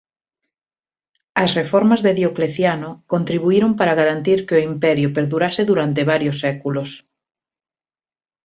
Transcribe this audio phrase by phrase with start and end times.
[1.43, 6.89] As reformas de Diocleciano contribuíron para garantir que o imperio perdurase durante varios séculos.